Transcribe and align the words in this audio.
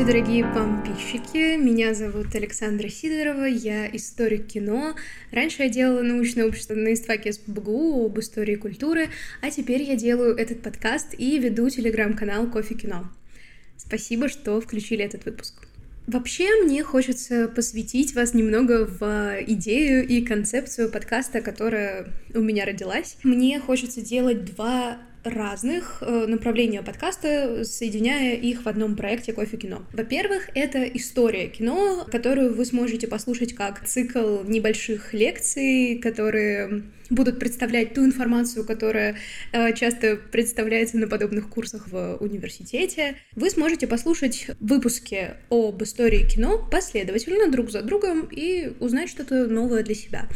Здравствуйте, 0.00 0.24
дорогие 0.24 0.54
подписчики! 0.54 1.56
Меня 1.58 1.92
зовут 1.92 2.34
Александра 2.34 2.88
Сидорова, 2.88 3.44
я 3.44 3.86
историк 3.86 4.46
кино. 4.46 4.94
Раньше 5.30 5.64
я 5.64 5.68
делала 5.68 6.00
научное 6.00 6.46
общество 6.46 6.74
на 6.74 6.94
истфаке 6.94 7.34
СПБГУ 7.34 8.06
об 8.06 8.18
истории 8.18 8.54
культуры, 8.54 9.08
а 9.42 9.50
теперь 9.50 9.82
я 9.82 9.96
делаю 9.96 10.34
этот 10.36 10.62
подкаст 10.62 11.14
и 11.18 11.38
веду 11.38 11.68
телеграм-канал 11.68 12.46
Кофе 12.46 12.76
Кино. 12.76 13.10
Спасибо, 13.76 14.30
что 14.30 14.58
включили 14.62 15.04
этот 15.04 15.26
выпуск. 15.26 15.66
Вообще, 16.06 16.48
мне 16.62 16.82
хочется 16.82 17.46
посвятить 17.48 18.14
вас 18.14 18.32
немного 18.32 18.86
в 18.86 19.44
идею 19.48 20.08
и 20.08 20.24
концепцию 20.24 20.90
подкаста, 20.90 21.42
которая 21.42 22.08
у 22.32 22.40
меня 22.40 22.64
родилась. 22.64 23.18
Мне 23.22 23.60
хочется 23.60 24.00
делать 24.00 24.46
два 24.46 24.96
разных 25.24 25.98
э, 26.00 26.26
направления 26.26 26.82
подкаста, 26.82 27.64
соединяя 27.64 28.34
их 28.34 28.64
в 28.64 28.68
одном 28.68 28.96
проекте 28.96 29.32
«Кофе 29.32 29.56
кино». 29.56 29.82
Во-первых, 29.92 30.48
это 30.54 30.82
история 30.84 31.48
кино, 31.48 32.06
которую 32.10 32.54
вы 32.54 32.64
сможете 32.64 33.06
послушать 33.06 33.54
как 33.54 33.84
цикл 33.86 34.42
небольших 34.44 35.12
лекций, 35.12 35.98
которые 36.02 36.84
будут 37.10 37.38
представлять 37.38 37.94
ту 37.94 38.04
информацию, 38.04 38.64
которая 38.64 39.16
э, 39.52 39.74
часто 39.74 40.16
представляется 40.16 40.96
на 40.96 41.08
подобных 41.08 41.48
курсах 41.48 41.88
в 41.88 42.16
университете. 42.20 43.16
Вы 43.34 43.50
сможете 43.50 43.86
послушать 43.86 44.46
выпуски 44.60 45.32
об 45.50 45.82
истории 45.82 46.26
кино 46.26 46.66
последовательно 46.70 47.50
друг 47.50 47.70
за 47.70 47.82
другом 47.82 48.28
и 48.30 48.72
узнать 48.80 49.10
что-то 49.10 49.46
новое 49.46 49.82
для 49.82 49.94
себя. 49.94 50.28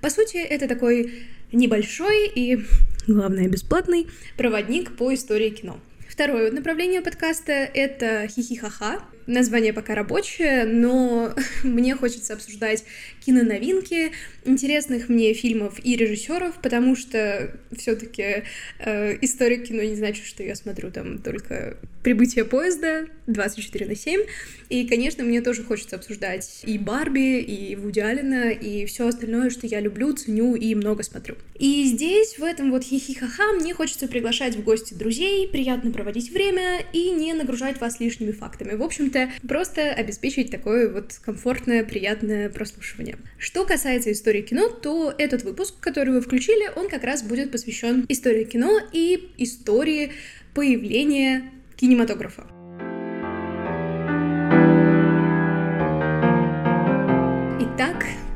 По 0.00 0.10
сути, 0.10 0.36
это 0.36 0.68
такой 0.68 1.12
небольшой 1.54 2.28
и, 2.28 2.64
главное, 3.06 3.48
бесплатный 3.48 4.08
проводник 4.36 4.96
по 4.96 5.12
истории 5.14 5.50
кино. 5.50 5.78
Второе 6.08 6.50
направление 6.50 7.00
подкаста— 7.00 7.52
это 7.74 8.28
хихихаха. 8.28 9.00
Название 9.26 9.72
пока 9.72 9.94
рабочее, 9.94 10.64
но 10.64 11.34
мне 11.62 11.94
хочется 11.94 12.34
обсуждать 12.34 12.84
киноновинки, 13.24 14.12
интересных 14.44 15.08
мне 15.08 15.32
фильмов 15.32 15.80
и 15.82 15.96
режиссеров, 15.96 16.54
потому 16.62 16.94
что 16.96 17.50
все-таки 17.76 18.44
э, 18.78 19.18
история 19.22 19.58
кино 19.58 19.82
не 19.82 19.96
значит, 19.96 20.26
что 20.26 20.42
я 20.42 20.54
смотрю 20.54 20.90
там 20.90 21.18
только 21.18 21.78
прибытие 22.02 22.44
поезда 22.44 23.06
24 23.26 23.86
на 23.86 23.96
7. 23.96 24.20
И, 24.68 24.86
конечно, 24.86 25.24
мне 25.24 25.40
тоже 25.40 25.62
хочется 25.62 25.96
обсуждать 25.96 26.60
и 26.64 26.78
Барби, 26.78 27.40
и 27.40 27.74
Вуди 27.76 28.00
Аллена, 28.00 28.50
и 28.50 28.84
все 28.86 29.08
остальное, 29.08 29.50
что 29.50 29.66
я 29.66 29.80
люблю, 29.80 30.12
ценю 30.12 30.54
и 30.54 30.74
много 30.74 31.02
смотрю. 31.02 31.36
И 31.58 31.84
здесь, 31.84 32.38
в 32.38 32.44
этом 32.44 32.70
вот 32.70 32.84
хихихаха, 32.84 33.52
мне 33.54 33.72
хочется 33.74 34.06
приглашать 34.06 34.56
в 34.56 34.62
гости 34.62 34.94
друзей, 34.94 35.48
приятно 35.48 35.90
проводить 35.90 36.30
время 36.30 36.80
и 36.92 37.10
не 37.10 37.32
нагружать 37.32 37.80
вас 37.80 38.00
лишними 38.00 38.32
фактами. 38.32 38.74
В 38.74 38.82
общем-то, 39.14 39.46
просто 39.46 39.92
обеспечить 39.92 40.50
такое 40.50 40.90
вот 40.90 41.18
комфортное, 41.24 41.84
приятное 41.84 42.48
прослушивание. 42.48 43.16
Что 43.38 43.64
касается 43.64 44.12
истории 44.12 44.42
кино, 44.42 44.68
то 44.68 45.14
этот 45.16 45.42
выпуск, 45.44 45.74
который 45.80 46.12
вы 46.12 46.20
включили, 46.20 46.70
он 46.76 46.88
как 46.88 47.04
раз 47.04 47.22
будет 47.22 47.50
посвящен 47.50 48.06
истории 48.08 48.44
кино 48.44 48.80
и 48.92 49.30
истории 49.38 50.12
появления 50.54 51.50
кинематографа. 51.76 52.46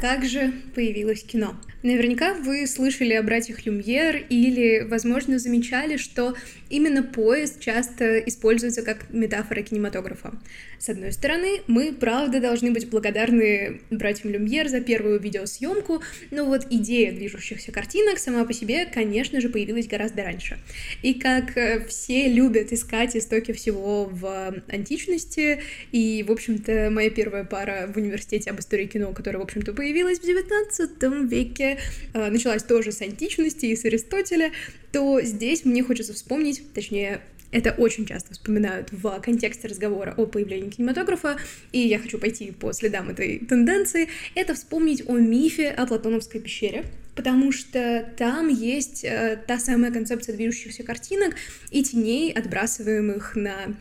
Итак, 0.08 0.20
как 0.20 0.28
же 0.28 0.52
появилось 0.74 1.22
кино? 1.22 1.54
Наверняка 1.82 2.34
вы 2.34 2.66
слышали 2.66 3.12
о 3.12 3.22
братьях 3.22 3.64
Люмьер 3.64 4.16
или, 4.28 4.84
возможно, 4.88 5.38
замечали, 5.38 5.96
что 5.96 6.34
именно 6.70 7.04
поезд 7.04 7.60
часто 7.60 8.18
используется 8.18 8.82
как 8.82 9.10
метафора 9.10 9.62
кинематографа. 9.62 10.32
С 10.80 10.88
одной 10.88 11.12
стороны, 11.12 11.60
мы, 11.68 11.92
правда, 11.92 12.40
должны 12.40 12.72
быть 12.72 12.88
благодарны 12.90 13.80
братьям 13.90 14.32
Люмьер 14.32 14.68
за 14.68 14.80
первую 14.80 15.20
видеосъемку, 15.20 16.02
но 16.32 16.46
вот 16.46 16.66
идея 16.68 17.12
движущихся 17.12 17.70
картинок 17.70 18.18
сама 18.18 18.44
по 18.44 18.52
себе, 18.52 18.86
конечно 18.86 19.40
же, 19.40 19.48
появилась 19.48 19.86
гораздо 19.86 20.24
раньше. 20.24 20.58
И 21.02 21.14
как 21.14 21.56
э, 21.56 21.84
все 21.86 22.28
любят 22.28 22.72
искать 22.72 23.16
истоки 23.16 23.52
всего 23.52 24.06
в 24.06 24.62
античности, 24.68 25.60
и, 25.92 26.24
в 26.26 26.32
общем-то, 26.32 26.90
моя 26.90 27.10
первая 27.10 27.44
пара 27.44 27.88
в 27.92 27.96
университете 27.96 28.50
об 28.50 28.58
истории 28.58 28.86
кино, 28.86 29.12
которая, 29.12 29.40
в 29.40 29.44
общем-то, 29.44 29.72
появилась 29.72 29.97
в 30.04 30.22
19 30.22 31.02
веке, 31.28 31.78
э, 32.12 32.30
началась 32.30 32.62
тоже 32.62 32.92
с 32.92 33.02
античности 33.02 33.66
и 33.66 33.76
с 33.76 33.84
Аристотеля, 33.84 34.52
то 34.92 35.20
здесь 35.22 35.64
мне 35.64 35.82
хочется 35.82 36.14
вспомнить, 36.14 36.62
точнее, 36.72 37.20
это 37.50 37.72
очень 37.72 38.04
часто 38.04 38.34
вспоминают 38.34 38.88
в 38.92 39.20
контексте 39.20 39.68
разговора 39.68 40.14
о 40.16 40.26
появлении 40.26 40.70
кинематографа, 40.70 41.38
и 41.72 41.80
я 41.80 41.98
хочу 41.98 42.18
пойти 42.18 42.50
по 42.50 42.72
следам 42.72 43.08
этой 43.08 43.38
тенденции, 43.38 44.08
это 44.34 44.54
вспомнить 44.54 45.02
о 45.06 45.16
мифе 45.16 45.70
о 45.70 45.86
Платоновской 45.86 46.40
пещере, 46.40 46.84
потому 47.16 47.50
что 47.52 48.06
там 48.16 48.48
есть 48.48 49.02
э, 49.04 49.42
та 49.46 49.58
самая 49.58 49.90
концепция 49.90 50.36
движущихся 50.36 50.82
картинок 50.82 51.36
и 51.70 51.82
теней, 51.82 52.32
отбрасываемых 52.32 53.34
на 53.34 53.74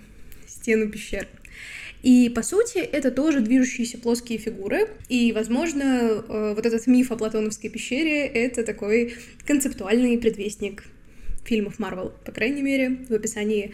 стену 0.48 0.90
пещер. 0.90 1.28
И, 2.08 2.30
по 2.30 2.42
сути, 2.42 2.78
это 2.78 3.12
тоже 3.12 3.42
движущиеся 3.42 3.98
плоские 3.98 4.40
фигуры. 4.40 4.88
И, 5.10 5.34
возможно, 5.34 5.84
э, 5.84 6.54
вот 6.56 6.66
этот 6.66 6.88
миф 6.88 7.12
о 7.12 7.18
Платоновской 7.18 7.70
пещере— 7.70 8.26
это 8.34 8.64
такой 8.64 9.16
концептуальный 9.46 10.18
предвестник 10.18 10.86
фильмов 11.44 11.80
Марвел, 11.80 12.14
по 12.24 12.32
крайней 12.32 12.62
мере, 12.62 13.00
в 13.10 13.14
описании 13.14 13.74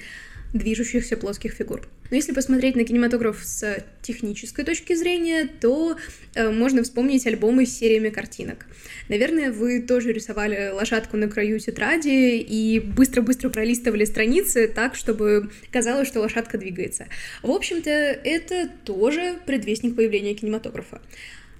движущихся 0.51 1.15
плоских 1.15 1.53
фигур. 1.53 1.87
Но 2.09 2.15
если 2.15 2.33
посмотреть 2.33 2.75
на 2.75 2.83
кинематограф 2.83 3.39
с 3.43 3.83
технической 4.01 4.65
точки 4.65 4.93
зрения, 4.93 5.49
то 5.61 5.97
э, 6.35 6.49
можно 6.49 6.83
вспомнить 6.83 7.25
альбомы 7.25 7.65
с 7.65 7.77
сериями 7.77 8.09
картинок. 8.09 8.65
Наверное, 9.09 9.51
вы 9.51 9.81
тоже 9.81 10.11
рисовали 10.11 10.69
лошадку 10.71 11.17
на 11.17 11.27
краю 11.27 11.59
тетради 11.59 12.37
и 12.37 12.79
быстро-быстро 12.79 13.49
пролистывали 13.49 14.05
страницы 14.05 14.67
так, 14.67 14.95
чтобы 14.95 15.49
казалось, 15.71 16.07
что 16.07 16.19
лошадка 16.19 16.57
двигается. 16.57 17.07
В 17.41 17.51
общем-то, 17.51 17.89
это 17.89 18.69
тоже 18.85 19.35
предвестник 19.45 19.95
появления 19.95 20.35
кинематографа. 20.35 21.01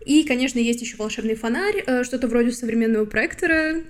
И, 0.06 0.24
конечно, 0.24 0.60
есть 0.60 0.81
еще 0.81 0.98
волшебный 0.98 1.36
фонарь, 1.36 1.84
э, 1.86 2.04
что-то 2.04 2.28
вроде 2.28 2.52
современного 2.52 3.06
проектора, 3.06 3.84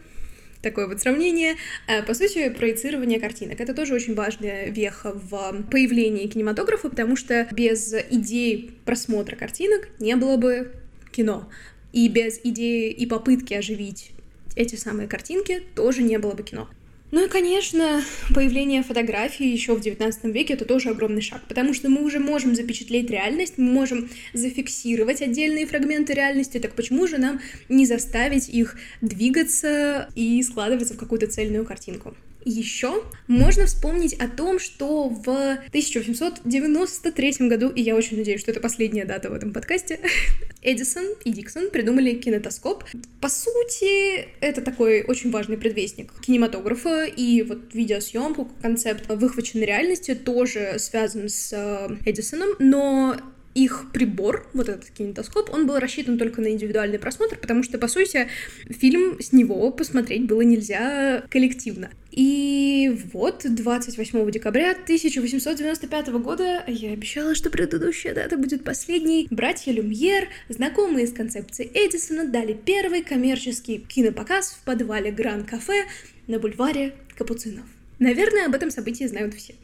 такое 0.63 0.87
вот 0.87 0.99
сравнение. 0.99 1.57
Э, 1.87 2.01
по 2.01 2.15
сути, 2.15 2.49
проецирование 2.49 3.19
картинок. 3.19 3.61
Это 3.61 3.75
тоже 3.75 3.93
очень 3.93 4.15
важная 4.15 4.69
веха 4.69 5.13
в 5.13 5.63
появлении 5.69 6.25
кинематографа, 6.27 6.89
потому 6.89 7.15
что 7.15 7.47
без 7.51 7.93
идеи 8.09 8.71
просмотра 8.85 9.35
картинок 9.35 9.89
не 9.99 10.15
было 10.15 10.37
бы 10.37 10.71
кино. 11.11 11.47
И 11.91 12.07
без 12.07 12.39
идеи 12.43 12.89
и 12.89 13.05
попытки 13.05 13.53
оживить 13.53 14.11
эти 14.55 14.75
самые 14.75 15.07
картинки 15.07 15.61
тоже 15.75 16.01
не 16.01 16.17
было 16.17 16.33
бы 16.33 16.43
кино. 16.43 16.67
Ну 17.13 17.23
и, 17.23 17.29
конечно, 17.29 18.01
появление 18.33 18.81
фотографии 18.81 19.45
еще 19.45 19.75
в 19.75 19.79
XIX 19.79 20.31
веке 20.31 20.55
это 20.55 20.65
тоже 20.65 20.89
огромный 20.89 21.21
шаг, 21.21 21.43
потому 21.47 21.75
что 21.75 21.87
мы 21.87 22.03
уже 22.03 22.17
можем 22.17 22.55
запечатлеть 22.55 23.11
реальность, 23.11 23.59
мы 23.59 23.71
можем 23.71 24.09
зафиксировать 24.33 25.21
отдельные 25.21 25.67
фрагменты 25.67 26.15
реальности, 26.15 26.57
так 26.57 26.73
почему 26.73 27.05
же 27.05 27.19
нам 27.19 27.39
не 27.69 27.85
заставить 27.85 28.49
их 28.49 28.77
двигаться 29.01 30.09
и 30.15 30.41
складываться 30.41 30.95
в 30.95 30.97
какую-то 30.97 31.27
цельную 31.27 31.65
картинку? 31.65 32.15
Еще 32.45 33.03
можно 33.27 33.65
вспомнить 33.65 34.13
о 34.13 34.27
том, 34.27 34.59
что 34.59 35.09
в 35.09 35.29
1893 35.29 37.47
году, 37.47 37.69
и 37.69 37.81
я 37.81 37.95
очень 37.95 38.17
надеюсь, 38.17 38.41
что 38.41 38.51
это 38.51 38.59
последняя 38.59 39.05
дата 39.05 39.29
в 39.29 39.33
этом 39.33 39.53
подкасте, 39.53 40.01
Эдисон 40.61 41.05
и 41.23 41.31
Диксон 41.31 41.69
придумали 41.69 42.13
кинетоскоп. 42.13 42.83
По 43.21 43.29
сути, 43.29 44.27
это 44.41 44.61
такой 44.61 45.03
очень 45.03 45.31
важный 45.31 45.57
предвестник 45.57 46.11
кинематографа, 46.21 47.05
и 47.05 47.43
вот 47.43 47.73
видеосъемку, 47.73 48.49
концепт 48.61 49.07
выхваченной 49.07 49.65
реальности 49.65 50.13
тоже 50.15 50.75
связан 50.79 51.29
с 51.29 51.53
э, 51.53 51.95
Эдисоном, 52.05 52.49
но 52.59 53.15
их 53.55 53.85
прибор, 53.93 54.47
вот 54.53 54.69
этот 54.69 54.89
кинетоскоп, 54.89 55.53
он 55.53 55.67
был 55.67 55.77
рассчитан 55.77 56.17
только 56.17 56.41
на 56.41 56.51
индивидуальный 56.51 56.99
просмотр, 56.99 57.37
потому 57.37 57.63
что, 57.63 57.77
по 57.77 57.87
сути, 57.87 58.27
фильм 58.69 59.21
с 59.21 59.31
него 59.31 59.71
посмотреть 59.71 60.25
было 60.25 60.41
нельзя 60.41 61.23
коллективно. 61.29 61.91
И 62.15 62.95
вот 63.11 63.43
28 63.43 64.29
декабря 64.29 64.73
1895 64.73 66.09
года 66.09 66.63
я 66.67 66.91
обещала, 66.91 67.33
что 67.33 67.49
предыдущая 67.49 68.13
дата 68.13 68.37
будет 68.37 68.63
последней. 68.63 69.25
Братья 69.31 69.71
Люмьер, 69.71 70.27
знакомые 70.47 71.07
с 71.07 71.11
концепцией 71.11 71.71
Эдисона, 71.73 72.27
дали 72.27 72.53
первый 72.53 73.01
коммерческий 73.01 73.79
кинопоказ 73.79 74.51
в 74.51 74.63
подвале 74.63 75.09
Гран-кафе 75.09 75.85
на 76.27 76.37
бульваре 76.37 76.93
Капуцинов. 77.17 77.65
Наверное, 77.97 78.45
об 78.45 78.53
этом 78.53 78.69
событии 78.69 79.05
знают 79.05 79.33
все. 79.33 79.55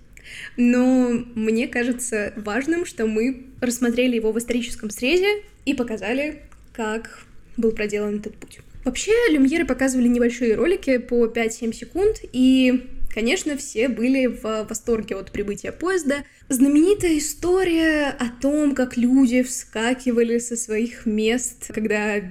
Но 0.58 1.24
мне 1.36 1.68
кажется 1.68 2.34
важным, 2.36 2.88
что 2.88 3.06
мы 3.06 3.46
рассмотрели 3.62 4.16
его 4.16 4.32
в 4.32 4.40
историческом 4.40 4.90
срезе 4.90 5.44
и 5.66 5.76
показали, 5.76 6.42
как 6.74 7.28
был 7.58 7.74
проделан 7.74 8.18
этот 8.18 8.36
путь. 8.38 8.60
Вообще, 8.90 9.14
люмьеры 9.30 9.68
показывали 9.68 10.08
небольшие 10.08 10.56
ролики 10.56 10.98
по 10.98 11.28
5-7 11.28 11.74
секунд, 11.74 12.22
и 12.34 12.88
Конечно, 13.14 13.56
все 13.56 13.88
были 13.88 14.28
в 14.28 14.66
восторге 14.68 15.16
от 15.16 15.32
прибытия 15.32 15.72
поезда. 15.72 16.24
Знаменитая 16.48 17.18
история 17.18 18.08
о 18.08 18.30
том, 18.42 18.74
как 18.74 18.98
люди 18.98 19.44
вскакивали 19.44 20.38
со 20.40 20.56
своих 20.56 21.06
мест, 21.06 21.72
когда 21.74 22.22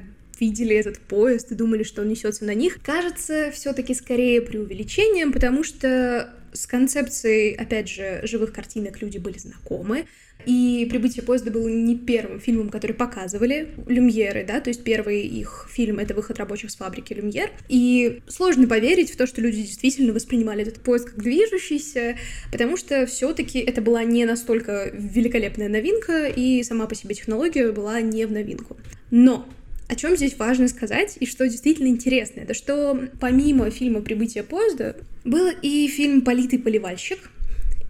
видели 0.41 0.75
этот 0.75 0.99
поезд 0.99 1.53
и 1.53 1.57
думали, 1.57 1.83
что 1.83 2.03
он 2.03 2.09
несется 2.09 2.45
на 2.45 2.55
них, 2.55 2.81
кажется 2.83 3.51
все-таки 3.53 3.95
скорее 3.95 4.41
преувеличением, 4.41 5.33
потому 5.33 5.63
что 5.63 6.33
с 6.59 6.67
концепцией, 6.67 7.55
опять 7.55 7.89
же, 7.89 8.21
живых 8.25 8.53
картинок 8.53 9.01
люди 9.01 9.19
были 9.19 9.39
знакомы, 9.39 10.07
и 10.47 10.87
«Прибытие 10.89 11.25
поезда» 11.25 11.51
было 11.51 11.69
не 11.69 11.97
первым 11.97 12.41
фильмом, 12.41 12.71
который 12.71 12.93
показывали 12.93 13.69
Люмьеры, 13.87 14.45
да, 14.47 14.61
то 14.61 14.71
есть 14.71 14.85
первый 14.85 15.23
их 15.23 15.69
фильм— 15.71 15.99
это 16.01 16.15
«Выход 16.15 16.39
рабочих 16.39 16.71
с 16.71 16.77
фабрики 16.77 17.13
Люмьер». 17.13 17.51
И 17.69 18.21
сложно 18.29 18.67
поверить 18.67 19.11
в 19.11 19.17
то, 19.17 19.27
что 19.27 19.41
люди 19.41 19.63
действительно 19.63 20.13
воспринимали 20.13 20.63
этот 20.63 20.81
поезд 20.81 21.11
как 21.11 21.23
движущийся, 21.23 22.17
потому 22.53 22.77
что 22.77 23.07
все 23.07 23.33
таки 23.35 23.59
это 23.59 23.83
была 23.83 24.05
не 24.05 24.25
настолько 24.25 24.91
великолепная 24.93 25.69
новинка, 25.69 26.27
и 26.27 26.63
сама 26.63 26.87
по 26.87 26.95
себе 26.95 27.15
технология 27.15 27.73
была 27.73 28.01
не 28.01 28.25
в 28.25 28.33
новинку. 28.33 28.77
Но 29.11 29.49
о 29.89 29.95
чем 29.97 30.17
здесь 30.17 30.39
важно 30.39 30.69
сказать 30.69 31.17
и 31.19 31.27
что 31.27 31.49
действительно 31.49 31.89
интересно, 31.89 32.41
это 32.41 32.55
что 32.55 33.09
помимо 33.21 33.71
фильма 33.71 34.03
«Прибытие 34.03 34.45
поезда» 34.45 34.97
был 35.25 35.51
и 35.63 35.89
фильм 35.89 36.21
«Политый 36.21 36.59
поливальщик», 36.59 37.19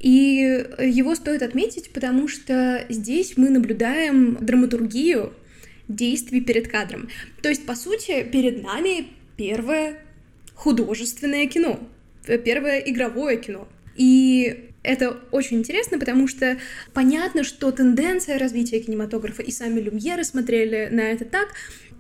и 0.00 0.65
его 0.79 1.17
стоит 1.17 1.43
отметить, 1.43 1.91
потому 1.91 2.29
что 2.29 2.87
здесь 2.89 3.37
мы 3.37 3.50
наблюдаем 3.50 4.39
драматургию 4.41 5.33
действий 5.89 6.41
перед 6.41 6.69
кадром. 6.69 7.09
То 7.43 7.49
есть, 7.49 7.67
по 7.67 7.75
сути, 7.75 8.23
перед 8.23 8.62
нами 8.62 9.09
первое 9.37 9.99
художественное 10.55 11.47
кино, 11.47 11.81
первое 12.45 12.79
игровое 12.79 13.39
кино. 13.39 13.67
И 13.97 14.71
это 14.85 15.19
очень 15.33 15.59
интересно, 15.59 15.99
потому 15.99 16.29
что 16.29 16.59
понятно, 16.95 17.43
что 17.43 17.73
тенденция 17.73 18.39
развития 18.39 18.79
кинематографа, 18.79 19.43
и 19.43 19.50
сами 19.50 19.81
Люмьеры 19.81 20.23
смотрели 20.23 20.89
на 20.93 21.00
это 21.00 21.25
так, 21.25 21.49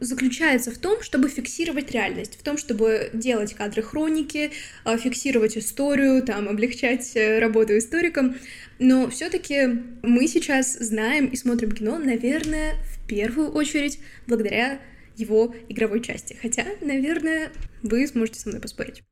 заключается 0.00 0.70
в 0.70 0.78
том, 0.78 1.02
чтобы 1.02 1.28
фиксировать 1.28 1.90
реальность, 1.90 2.38
в 2.38 2.42
том, 2.42 2.56
чтобы 2.56 3.10
делать 3.12 3.54
кадры 3.54 3.82
хроники, 3.82 4.50
а, 4.84 4.96
фиксировать 4.96 5.56
историю, 5.56 6.22
там, 6.22 6.48
облегчать 6.48 7.16
э, 7.16 7.38
работу 7.38 7.76
историкам. 7.76 8.36
Но 8.78 9.08
все-таки 9.10 9.80
мы 10.02 10.26
сейчас 10.28 10.74
знаем 10.74 11.26
и 11.26 11.36
смотрим 11.36 11.72
кино, 11.72 11.98
наверное, 11.98 12.74
в 12.94 13.06
первую 13.08 13.50
очередь 13.50 13.98
благодаря 14.26 14.80
его 15.16 15.54
игровой 15.68 16.00
части. 16.00 16.36
Хотя, 16.40 16.64
наверное, 16.80 17.50
вы 17.82 18.06
сможете 18.06 18.40
со 18.40 18.48
мной 18.48 18.60
поспорить. 18.60 19.02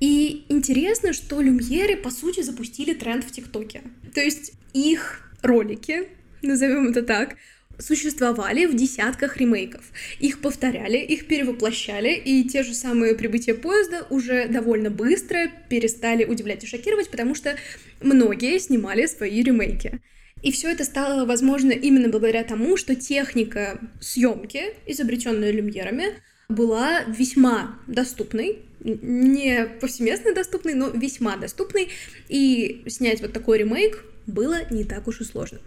И 0.00 0.44
интересно, 0.48 1.12
что 1.12 1.40
Люмьеры, 1.40 1.96
по 1.96 2.10
сути, 2.10 2.42
запустили 2.42 2.92
тренд 2.92 3.24
в 3.24 3.30
ТикТоке. 3.30 3.82
То 4.14 4.20
есть 4.20 4.52
их 4.72 5.32
ролики, 5.42 6.08
назовем 6.42 6.88
это 6.88 7.02
так, 7.02 7.36
существовали 7.78 8.66
в 8.66 8.74
десятках 8.74 9.36
ремейков. 9.36 9.82
Их 10.20 10.40
повторяли, 10.40 10.98
их 10.98 11.26
перевоплощали, 11.26 12.14
и 12.14 12.44
те 12.44 12.62
же 12.62 12.74
самые 12.74 13.14
прибытия 13.14 13.54
поезда 13.54 14.06
уже 14.10 14.48
довольно 14.48 14.90
быстро 14.90 15.50
перестали 15.68 16.24
удивлять 16.24 16.64
и 16.64 16.66
шокировать, 16.66 17.10
потому 17.10 17.34
что 17.34 17.56
многие 18.00 18.58
снимали 18.58 19.06
свои 19.06 19.42
ремейки. 19.42 20.00
И 20.42 20.52
все 20.52 20.70
это 20.70 20.84
стало 20.84 21.24
возможно 21.24 21.70
именно 21.72 22.08
благодаря 22.08 22.44
тому, 22.44 22.76
что 22.76 22.94
техника 22.94 23.80
съемки, 24.00 24.74
изобретенная 24.86 25.50
люмьерами, 25.50 26.18
была 26.50 27.02
весьма 27.04 27.78
доступной, 27.86 28.58
не 28.80 29.64
повсеместно 29.80 30.34
доступной, 30.34 30.74
но 30.74 30.90
весьма 30.90 31.36
доступной, 31.38 31.88
и 32.28 32.84
снять 32.88 33.22
вот 33.22 33.32
такой 33.32 33.58
ремейк 33.58 34.04
было 34.26 34.58
не 34.70 34.84
так 34.84 35.08
уж 35.08 35.22
и 35.22 35.24
сложно. 35.24 35.60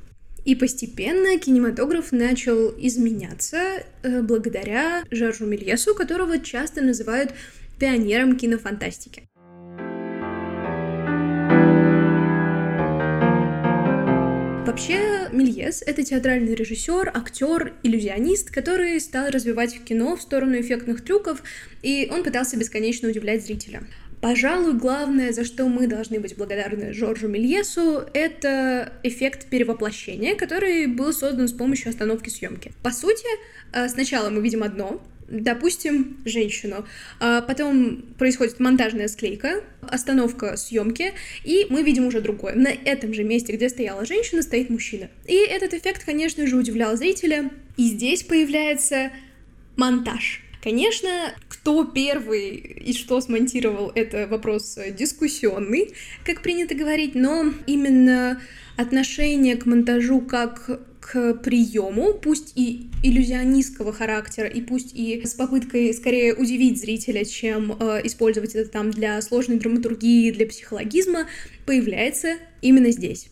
И 0.47 0.55
постепенно 0.55 1.37
кинематограф 1.37 2.13
начал 2.13 2.73
изменяться 2.77 3.83
э, 4.01 4.21
благодаря 4.21 5.03
Жоржу 5.11 5.45
Мельесу, 5.45 5.93
которого 5.93 6.39
часто 6.39 6.79
называют 6.81 7.33
пионером 7.77 8.37
кинофантастики. 8.37 9.27
Вообще, 14.65 15.27
Мельес— 15.33 15.83
это 15.85 16.03
театральный 16.03 16.55
режиссер, 16.55 17.11
актер, 17.13 17.73
иллюзионист, 17.83 18.49
который 18.49 19.01
стал 19.01 19.29
развивать 19.29 19.77
кино 19.83 20.15
в 20.15 20.21
сторону 20.21 20.57
эффектных 20.61 21.03
трюков, 21.03 21.43
и 21.81 22.07
он 22.09 22.23
пытался 22.23 22.55
бесконечно 22.55 23.09
удивлять 23.09 23.43
зрителя. 23.43 23.83
Пожалуй, 24.27 24.73
главное, 24.73 25.31
за 25.31 25.45
что 25.45 25.69
мы 25.69 25.87
должны 25.87 26.19
быть 26.19 26.35
благодарны 26.35 26.91
Жоржу 26.91 27.29
Мельесу, 27.29 28.03
это 28.13 28.91
эффект 29.01 29.47
перевоплощения, 29.47 30.35
который 30.35 30.85
был 30.87 31.13
создан 31.13 31.47
с 31.47 31.53
помощью 31.53 31.91
остановки 31.91 32.27
съемки. 32.27 32.73
По 32.83 32.91
сути, 32.91 33.25
э, 33.71 33.87
сначала 33.87 34.29
мы 34.29 34.41
видим 34.41 34.63
одно, 34.63 35.01
допустим, 35.29 36.17
женщину. 36.25 36.85
А 37.21 37.41
потом 37.41 38.01
происходит 38.17 38.59
монтажная 38.59 39.07
склейка, 39.07 39.63
остановка 39.81 40.57
съемки, 40.57 41.13
и 41.45 41.65
мы 41.69 41.83
видим 41.83 42.05
уже 42.05 42.19
другое. 42.19 42.53
На 42.53 42.73
этом 42.73 43.13
же 43.13 43.23
месте, 43.23 43.53
где 43.53 43.69
стояла 43.69 44.05
женщина, 44.05 44.41
стоит 44.41 44.69
мужчина. 44.69 45.07
И 45.25 45.37
этот 45.37 45.73
эффект, 45.73 46.03
конечно 46.03 46.45
же, 46.47 46.57
удивлял 46.57 46.97
зрителя. 46.97 47.49
И 47.77 47.83
здесь 47.83 48.23
появляется 48.23 49.09
монтаж. 49.77 50.41
Конечно, 50.67 51.33
кто 51.47 51.85
первый 51.85 52.57
и 52.57 52.91
что 52.91 53.21
смонтировал, 53.21 53.89
это 53.95 54.27
вопрос 54.27 54.77
дискуссионный, 54.99 55.93
как 56.25 56.41
принято 56.41 56.75
говорить, 56.75 57.15
но 57.15 57.53
именно 57.67 58.41
отношение 58.75 59.55
к 59.55 59.65
монтажу 59.65 60.19
как 60.19 60.81
к 60.99 61.35
приему, 61.35 62.13
пусть 62.15 62.51
и 62.57 62.89
иллюзионистского 63.01 63.93
характера, 63.93 64.49
и 64.49 64.59
пусть 64.59 64.93
и 64.93 65.25
с 65.25 65.35
попыткой 65.35 65.93
скорее 65.93 66.33
удивить 66.33 66.81
зрителя, 66.81 67.23
чем 67.23 67.71
э, 67.71 68.01
использовать 68.03 68.53
это 68.53 68.69
там 68.69 68.91
для 68.91 69.21
сложной 69.21 69.59
драматургии, 69.59 70.31
для 70.31 70.45
психологизма, 70.47 71.27
появляется 71.65 72.33
именно 72.61 72.91
здесь. 72.91 73.29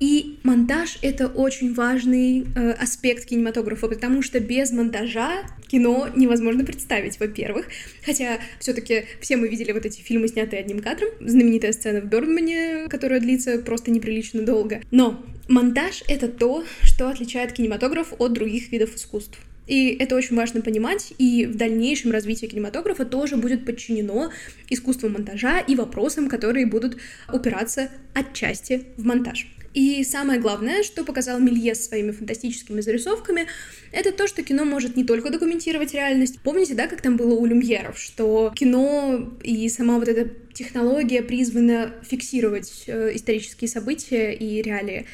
И 0.00 0.38
монтаж— 0.44 0.98
это 1.02 1.26
очень 1.26 1.74
важный 1.74 2.46
э, 2.54 2.72
аспект 2.72 3.26
кинематографа, 3.26 3.88
потому 3.88 4.22
что 4.22 4.38
без 4.40 4.70
монтажа 4.70 5.42
кино 5.66 6.08
невозможно 6.14 6.64
представить, 6.64 7.18
во-первых. 7.18 7.66
Хотя 8.04 8.38
все 8.60 8.72
таки 8.72 9.04
все 9.20 9.36
мы 9.36 9.48
видели 9.48 9.72
вот 9.72 9.84
эти 9.84 10.00
фильмы, 10.00 10.28
снятые 10.28 10.60
одним 10.60 10.80
кадром. 10.80 11.08
Знаменитая 11.20 11.72
сцена 11.72 12.00
в 12.00 12.04
Бёрдмане, 12.04 12.86
которая 12.88 13.20
длится 13.20 13.58
просто 13.58 13.90
неприлично 13.90 14.42
долго. 14.42 14.82
Но 14.90 15.24
монтаж— 15.48 16.04
это 16.08 16.28
то, 16.28 16.64
что 16.82 17.08
отличает 17.08 17.52
кинематограф 17.52 18.14
от 18.18 18.32
других 18.32 18.70
видов 18.70 18.94
искусств. 18.94 19.38
И 19.68 19.90
это 19.90 20.16
очень 20.16 20.34
важно 20.34 20.62
понимать, 20.62 21.12
и 21.18 21.46
в 21.46 21.56
дальнейшем 21.56 22.10
развитии 22.10 22.46
кинематографа 22.46 23.04
тоже 23.04 23.36
будет 23.36 23.66
подчинено 23.66 24.30
искусству 24.70 25.10
монтажа 25.10 25.60
и 25.60 25.76
вопросам, 25.76 26.28
которые 26.28 26.66
будут 26.66 26.96
упираться 27.32 27.90
отчасти 28.14 28.84
в 28.96 29.04
монтаж. 29.04 29.46
И 29.74 30.02
самое 30.02 30.40
главное, 30.40 30.82
что 30.82 31.04
показал 31.04 31.38
Мельес 31.38 31.86
своими 31.86 32.10
фантастическими 32.10 32.80
зарисовками, 32.80 33.46
это 33.92 34.10
то, 34.10 34.26
что 34.26 34.42
кино 34.42 34.64
может 34.64 34.96
не 34.96 35.04
только 35.04 35.30
документировать 35.30 35.92
реальность. 35.92 36.40
Помните, 36.40 36.74
да, 36.74 36.86
как 36.86 37.02
там 37.02 37.16
было 37.16 37.34
у 37.34 37.44
Люмьеров, 37.44 37.98
что 37.98 38.52
кино 38.56 39.38
и 39.42 39.68
сама 39.68 39.98
вот 39.98 40.08
эта 40.08 40.30
технология 40.54 41.22
призвана 41.22 41.92
фиксировать 42.02 42.84
э, 42.86 43.14
исторические 43.14 43.68
события 43.68 44.32
и 44.32 44.62
реалии. 44.62 45.06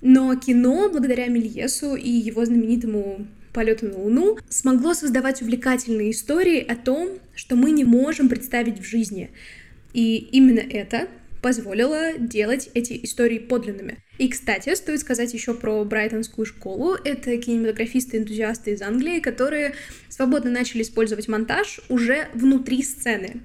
Но 0.00 0.34
кино, 0.34 0.88
благодаря 0.90 1.26
Мельесу 1.26 1.94
и 1.94 2.10
его 2.10 2.44
знаменитому 2.46 3.26
полету 3.52 3.86
на 3.86 3.98
Луну, 3.98 4.38
смогло 4.48 4.94
создавать 4.94 5.42
увлекательные 5.42 6.10
истории 6.10 6.60
о 6.60 6.76
том, 6.76 7.18
что 7.34 7.56
мы 7.56 7.70
не 7.70 7.84
можем 7.84 8.28
представить 8.28 8.78
в 8.78 8.84
жизни. 8.84 9.30
И 9.92 10.16
именно 10.16 10.60
это 10.60 11.08
позволило 11.42 12.12
делать 12.18 12.70
эти 12.74 13.00
истории 13.02 13.38
подлинными. 13.38 13.98
И, 14.18 14.28
кстати, 14.28 14.74
стоит 14.74 15.00
сказать 15.00 15.32
еще 15.32 15.54
про 15.54 15.82
Брайтонскую 15.84 16.44
школу. 16.44 16.94
Это 17.04 17.36
кинематографисты-энтузиасты 17.38 18.72
из 18.72 18.82
Англии, 18.82 19.20
которые 19.20 19.74
свободно 20.10 20.50
начали 20.50 20.82
использовать 20.82 21.28
монтаж 21.28 21.80
уже 21.88 22.28
внутри 22.34 22.82
сцены. 22.82 23.40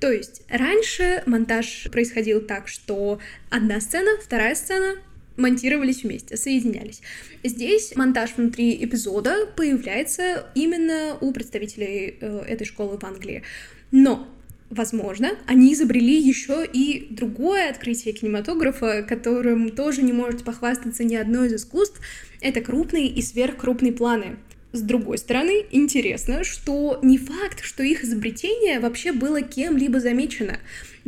То 0.00 0.10
есть 0.10 0.42
раньше 0.48 1.22
монтаж 1.26 1.86
происходил 1.92 2.40
так, 2.40 2.66
что 2.66 3.20
одна 3.50 3.80
сцена, 3.80 4.10
вторая 4.20 4.56
сцена 4.56 4.96
монтировались 5.36 6.02
вместе, 6.02 6.36
соединялись. 6.36 7.02
Здесь 7.44 7.94
монтаж 7.96 8.36
внутри 8.36 8.76
эпизода 8.84 9.46
появляется 9.56 10.46
именно 10.54 11.16
у 11.20 11.32
представителей 11.32 12.16
э, 12.20 12.42
этой 12.46 12.64
школы 12.66 12.98
в 12.98 13.04
Англии. 13.04 13.42
Но 13.90 14.28
Возможно, 14.68 15.30
они 15.46 15.72
изобрели 15.72 16.20
еще 16.20 16.66
и 16.70 17.06
другое 17.10 17.70
открытие 17.70 18.12
кинематографа, 18.12 19.04
которым 19.04 19.70
тоже 19.70 20.02
не 20.02 20.12
может 20.12 20.42
похвастаться 20.42 21.04
ни 21.04 21.14
одно 21.14 21.44
из 21.44 21.54
искусств. 21.54 22.00
Это 22.40 22.60
крупные 22.60 23.06
и 23.06 23.22
сверхкрупные 23.22 23.92
планы. 23.92 24.38
с 24.72 24.80
другой 24.80 25.18
стороны, 25.18 25.64
интересно, 25.70 26.42
что 26.42 26.98
не 27.02 27.16
факт, 27.16 27.62
что 27.62 27.84
их 27.84 28.02
изобретение 28.02 28.80
вообще 28.80 29.12
было 29.12 29.40
кем-либо 29.40 30.00
замечено, 30.00 30.58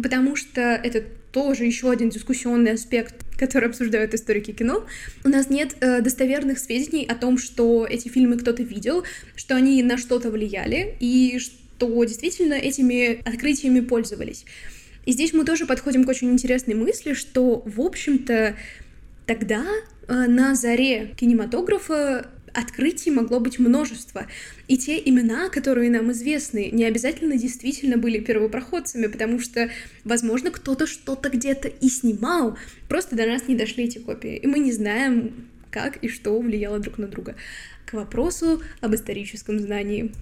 потому 0.00 0.37
что 0.37 0.61
это 0.61 1.04
тоже 1.32 1.64
еще 1.64 1.90
один 1.90 2.11
дискуссионный 2.11 2.73
аспект, 2.73 3.16
который 3.38 3.68
обсуждают 3.68 4.14
историки 4.14 4.52
кино. 4.52 4.87
У 5.25 5.28
нас 5.28 5.49
нет 5.49 5.76
э, 5.80 6.00
достоверных 6.00 6.59
сведений 6.59 7.07
о 7.07 7.14
том, 7.14 7.38
что 7.38 7.87
эти 7.88 8.09
фильмы 8.09 8.37
кто-то 8.37 8.62
видел, 8.62 9.04
что 9.37 9.57
они 9.57 9.83
на 9.83 9.97
что-то 9.97 10.30
влияли 10.30 10.97
и 11.00 11.38
что 11.38 12.04
действительно 12.04 12.54
этими 12.54 13.26
открытиями 13.26 13.80
пользовались. 13.80 14.45
И 15.07 15.12
здесь 15.12 15.33
мы 15.33 15.45
тоже 15.45 15.64
подходим 15.64 16.04
к 16.04 16.09
очень 16.09 16.30
интересной 16.30 16.75
мысли, 16.75 17.14
что, 17.14 17.62
в 17.64 17.80
общем-то, 17.80 18.57
тогда 19.26 19.64
э, 20.09 20.12
на 20.26 20.54
заре 20.54 21.14
кинематографа 21.16 22.30
открытий 22.58 23.10
могло 23.10 23.38
быть 23.40 23.58
множество. 23.58 24.26
И 24.66 24.76
те 24.76 25.00
имена, 25.04 25.48
которые 25.48 25.90
нам 25.90 26.10
известны, 26.12 26.70
не 26.72 26.84
обязательно 26.84 27.36
действительно 27.36 27.96
были 27.96 28.18
первопроходцами, 28.18 29.06
потому 29.06 29.38
что, 29.38 29.70
возможно, 30.04 30.50
кто-то 30.50 30.86
что-то 30.86 31.30
где-то 31.30 31.68
и 31.68 31.88
снимал, 31.88 32.58
просто 32.88 33.16
до 33.16 33.26
нас 33.26 33.46
не 33.48 33.54
дошли 33.54 33.84
эти 33.84 33.98
копии, 33.98 34.36
и 34.36 34.46
мы 34.46 34.58
не 34.58 34.72
знаем, 34.72 35.48
как 35.70 35.98
и 35.98 36.08
что 36.08 36.38
влияло 36.40 36.78
друг 36.78 36.98
на 36.98 37.06
друга. 37.06 37.36
К 37.86 37.94
вопросу 37.94 38.60
об 38.80 38.94
историческом 38.94 39.60
знании. 39.60 40.12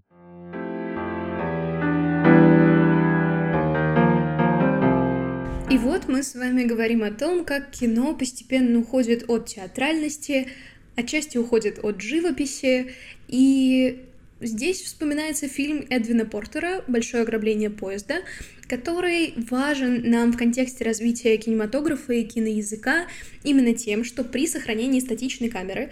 И 5.68 5.78
вот 5.78 6.08
мы 6.08 6.22
с 6.22 6.34
вами 6.34 6.64
говорим 6.64 7.02
о 7.02 7.10
том, 7.10 7.44
как 7.44 7.70
кино 7.70 8.14
постепенно 8.14 8.78
уходит 8.78 9.24
от 9.28 9.46
театральности 9.46 10.48
отчасти 10.96 11.38
уходит 11.38 11.78
от 11.82 12.00
живописи, 12.00 12.92
и 13.28 14.04
здесь 14.40 14.82
вспоминается 14.82 15.48
фильм 15.48 15.86
Эдвина 15.90 16.26
Портера 16.26 16.82
«Большое 16.88 17.22
ограбление 17.22 17.70
поезда», 17.70 18.22
который 18.68 19.34
важен 19.48 20.10
нам 20.10 20.32
в 20.32 20.36
контексте 20.36 20.84
развития 20.84 21.36
кинематографа 21.36 22.12
и 22.12 22.24
киноязыка 22.24 23.06
именно 23.44 23.74
тем, 23.74 24.04
что 24.04 24.24
при 24.24 24.46
сохранении 24.46 25.00
статичной 25.00 25.48
камеры 25.48 25.90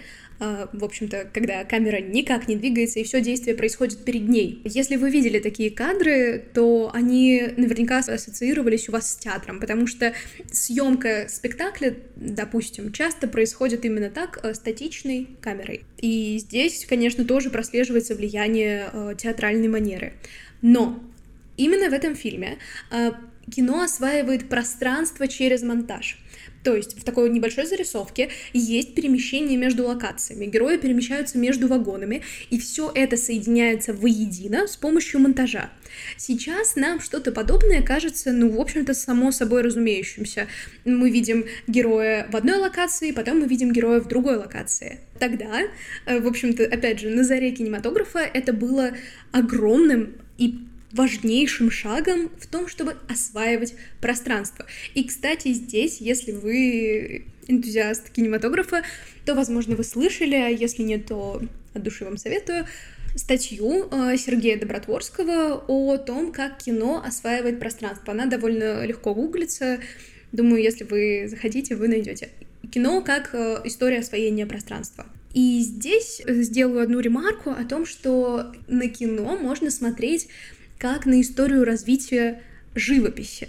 в 0.72 0.84
общем-то, 0.84 1.28
когда 1.32 1.64
камера 1.64 2.00
никак 2.00 2.48
не 2.48 2.56
двигается, 2.56 3.00
и 3.00 3.04
все 3.04 3.20
действие 3.20 3.56
происходит 3.56 4.04
перед 4.04 4.28
ней. 4.28 4.60
Если 4.64 4.96
вы 4.96 5.10
видели 5.10 5.38
такие 5.38 5.70
кадры, 5.70 6.44
то 6.52 6.90
они 6.92 7.42
наверняка 7.56 7.98
ассоциировались 7.98 8.88
у 8.88 8.92
вас 8.92 9.12
с 9.12 9.16
театром, 9.16 9.60
потому 9.60 9.86
что 9.86 10.12
съемка 10.50 11.26
спектакля, 11.28 11.96
допустим, 12.16 12.92
часто 12.92 13.28
происходит 13.28 13.84
именно 13.84 14.10
так, 14.10 14.40
э, 14.42 14.54
статичной 14.54 15.28
камерой. 15.40 15.84
И 15.98 16.38
здесь, 16.38 16.86
конечно, 16.88 17.24
тоже 17.24 17.50
прослеживается 17.50 18.14
влияние 18.14 18.88
э, 18.92 19.14
театральной 19.16 19.68
манеры. 19.68 20.14
Но 20.62 21.02
именно 21.56 21.90
в 21.90 21.92
этом 21.92 22.14
фильме 22.14 22.58
э, 22.90 23.12
кино 23.50 23.82
осваивает 23.82 24.48
пространство 24.48 25.28
через 25.28 25.62
монтаж. 25.62 26.18
То 26.64 26.75
есть 26.75 26.99
в 26.99 27.04
такой 27.04 27.28
небольшой 27.28 27.66
зарисовке 27.66 28.30
есть 28.54 28.94
перемещение 28.94 29.59
между 29.59 29.85
локациями. 29.85 30.47
Герои 30.47 30.78
перемещаются 30.78 31.37
между 31.38 31.68
вагонами, 31.68 32.23
и 32.49 32.59
все 32.59 32.90
это 32.94 33.18
соединяется 33.18 33.92
воедино 33.92 34.66
с 34.66 34.76
помощью 34.76 35.21
монтажа. 35.21 35.71
Сейчас 36.16 36.75
нам 36.75 37.00
что-то 37.00 37.33
подобное 37.33 37.83
кажется, 37.83 38.33
ну, 38.33 38.50
в 38.50 38.59
общем-то, 38.61 38.94
само 38.94 39.30
собой 39.30 39.61
разумеющимся. 39.62 40.49
Мы 40.87 41.11
видим 41.11 41.44
героя 41.66 42.26
в 42.33 42.37
одной 42.37 42.56
локации, 42.56 43.12
потом 43.12 43.40
мы 43.40 43.47
видим 43.47 43.71
героя 43.71 44.00
в 44.00 44.09
другой 44.09 44.37
локации. 44.37 45.00
Тогда, 45.18 45.61
э, 46.06 46.18
в 46.18 46.26
общем-то, 46.26 46.64
опять 46.64 47.00
же, 47.00 47.11
на 47.11 47.25
заре 47.25 47.52
кинематографа 47.52 48.21
это 48.21 48.54
было 48.54 48.92
огромным 49.33 50.14
и 50.38 50.59
важнейшим 50.94 51.70
шагом 51.70 52.30
в 52.38 52.46
том, 52.46 52.68
чтобы 52.68 52.96
осваивать 53.08 53.74
пространство. 54.00 54.64
И, 54.94 55.04
кстати, 55.04 55.52
здесь, 55.52 56.00
если 56.00 56.32
вы 56.32 57.26
энтузиаст 57.48 58.10
кинематографа, 58.10 58.82
то, 59.26 59.34
возможно, 59.34 59.76
вы 59.76 59.84
слышали, 59.84 60.36
а 60.36 60.48
если 60.48 60.82
нет, 60.82 61.06
то 61.06 61.42
от 61.74 61.82
души 61.82 62.04
вам 62.04 62.16
советую, 62.16 62.66
статью 63.16 63.88
э, 63.90 64.16
Сергея 64.16 64.58
Добротворского 64.58 65.64
о 65.66 65.98
том, 65.98 66.32
как 66.32 66.58
кино 66.58 67.02
осваивает 67.04 67.58
пространство. 67.58 68.12
Она 68.12 68.26
довольно 68.26 68.84
легко 68.86 69.14
гуглится. 69.14 69.80
Думаю, 70.32 70.62
если 70.62 70.84
вы 70.84 71.26
захотите, 71.28 71.76
вы 71.76 71.88
найдете. 71.88 72.30
Кино 72.70 73.02
как 73.02 73.30
э, 73.34 73.62
история 73.64 73.98
освоения 73.98 74.46
пространства. 74.46 75.06
И 75.32 75.60
здесь 75.60 76.22
сделаю 76.26 76.82
одну 76.82 77.00
ремарку 77.00 77.50
о 77.50 77.64
том, 77.64 77.86
что 77.86 78.52
на 78.68 78.88
кино 78.88 79.36
можно 79.36 79.70
смотреть 79.70 80.28
как 80.78 81.07
на 81.07 81.21
историю 81.21 81.64
развития 81.64 82.43
живописи. 82.75 83.49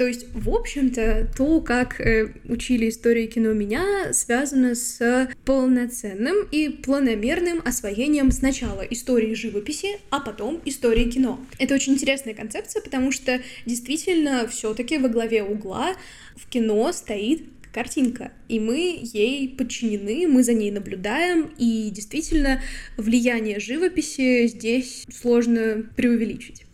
То 0.00 0.06
есть, 0.06 0.28
в 0.32 0.48
общем-то, 0.48 1.28
то, 1.36 1.60
как 1.60 2.00
э, 2.00 2.32
учили 2.48 2.88
истории 2.88 3.26
кино 3.26 3.52
меня, 3.52 4.14
связано 4.14 4.74
с 4.74 5.28
полноценным 5.44 6.36
и 6.50 6.70
планомерным 6.70 7.60
освоением 7.66 8.30
сначала 8.30 8.80
истории 8.80 9.34
живописи, 9.34 9.98
а 10.08 10.20
потом 10.20 10.62
истории 10.64 11.10
кино. 11.10 11.38
Это 11.58 11.74
очень 11.74 11.92
интересная 11.92 12.32
концепция, 12.32 12.80
потому 12.80 13.12
что 13.12 13.42
действительно 13.66 14.48
все-таки 14.48 14.96
во 14.96 15.10
главе 15.10 15.42
угла 15.42 15.94
в 16.34 16.48
кино 16.48 16.90
стоит 16.92 17.42
картинка, 17.72 18.32
и 18.48 18.58
мы 18.60 19.00
ей 19.02 19.48
подчинены, 19.48 20.26
мы 20.26 20.42
за 20.42 20.52
ней 20.54 20.70
наблюдаем, 20.70 21.50
и 21.58 21.90
действительно 21.90 22.60
влияние 22.96 23.60
живописи 23.60 24.46
здесь 24.46 25.04
сложно 25.12 25.86
преувеличить. 25.96 26.64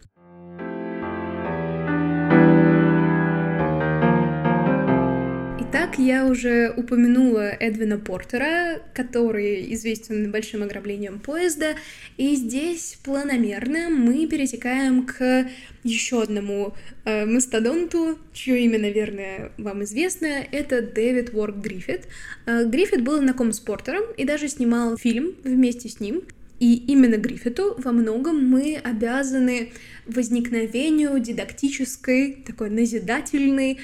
Я 5.98 6.26
уже 6.26 6.74
упомянула 6.76 7.48
Эдвина 7.58 7.98
Портера, 7.98 8.82
который 8.92 9.72
известен 9.72 10.30
большим 10.30 10.62
ограблением 10.62 11.18
поезда, 11.18 11.74
и 12.18 12.36
здесь 12.36 12.98
планомерно 13.02 13.88
мы 13.88 14.26
перетекаем 14.26 15.06
к 15.06 15.48
еще 15.84 16.22
одному 16.22 16.74
э, 17.06 17.24
мастодонту, 17.24 18.18
чье 18.34 18.64
имя, 18.66 18.78
наверное, 18.78 19.52
вам 19.56 19.84
известно, 19.84 20.26
это 20.26 20.82
Дэвид 20.82 21.30
Уорк 21.32 21.56
Гриффит. 21.56 22.08
Э, 22.44 22.66
Гриффит 22.66 23.02
был 23.02 23.16
знаком 23.16 23.54
с 23.54 23.60
Портером 23.60 24.04
и 24.18 24.26
даже 24.26 24.48
снимал 24.48 24.98
фильм 24.98 25.34
вместе 25.44 25.88
с 25.88 25.98
ним. 25.98 26.24
И 26.60 26.74
именно 26.74 27.16
Гриффиту 27.16 27.74
во 27.78 27.92
многом 27.92 28.46
мы 28.46 28.78
обязаны 28.82 29.72
возникновению 30.06 31.18
дидактической, 31.20 32.32
такой 32.46 32.68
назидательной 32.68 33.78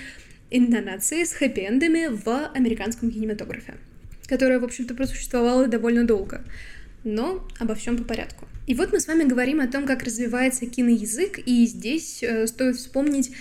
интонации 0.53 1.25
с 1.25 1.33
хэппи-эндами 1.33 2.09
в 2.09 2.51
американском 2.55 3.11
кинематографе, 3.11 3.75
которая, 4.27 4.61
в 4.61 4.65
общем-то, 4.65 4.95
просуществовала 4.95 5.67
довольно 5.67 6.05
долго. 6.05 6.45
Но 7.05 7.47
обо 7.59 7.75
всем 7.75 7.97
по 7.97 8.05
порядку. 8.05 8.47
И 8.67 8.75
вот 8.75 8.93
мы 8.93 9.01
с 9.01 9.09
вами 9.09 9.25
говорим 9.25 9.61
о 9.61 9.67
том, 9.67 9.87
как 9.87 10.05
развивается 10.05 10.67
киноязык, 10.67 11.41
и 11.45 11.67
здесь 11.67 12.23
э, 12.23 12.47
стоит 12.47 12.77
вспомнить 12.77 13.33